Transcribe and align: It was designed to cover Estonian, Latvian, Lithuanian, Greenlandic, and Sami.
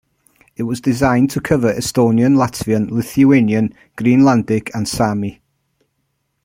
It 0.55 0.63
was 0.63 0.81
designed 0.81 1.29
to 1.29 1.39
cover 1.39 1.71
Estonian, 1.71 2.33
Latvian, 2.35 2.89
Lithuanian, 2.89 3.71
Greenlandic, 3.97 4.71
and 4.73 4.87
Sami. 4.89 5.43